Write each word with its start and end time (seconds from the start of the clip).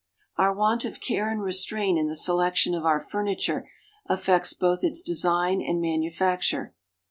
Our 0.35 0.51
want 0.51 0.83
of 0.83 0.99
care 0.99 1.29
and 1.29 1.43
restraint 1.43 1.99
in 1.99 2.07
the 2.07 2.15
selection 2.15 2.73
of 2.73 2.85
our 2.85 2.99
furniture 2.99 3.69
affects 4.07 4.51
both 4.51 4.83
its 4.83 4.99
design 4.99 5.61
and 5.61 5.79
manufacture. 5.79 6.73